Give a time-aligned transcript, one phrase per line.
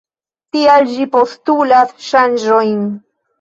[0.55, 2.81] Tial ĝi postulas ŝanĝojn.